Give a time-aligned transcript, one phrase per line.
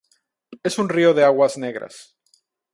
[0.63, 2.15] Es un río de aguas negras.